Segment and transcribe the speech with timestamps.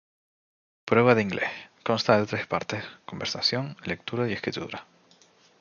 [0.85, 1.51] Prueba de inglés.
[1.83, 4.87] Consta de tres partes conversación, lectura y escritura.